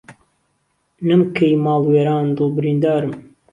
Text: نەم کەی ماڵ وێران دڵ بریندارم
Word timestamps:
نەم 1.07 1.21
کەی 1.35 1.53
ماڵ 1.65 1.81
وێران 1.91 2.27
دڵ 2.37 2.49
بریندارم 2.57 3.13